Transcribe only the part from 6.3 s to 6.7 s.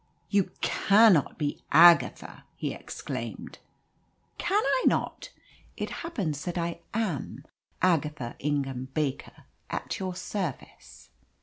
that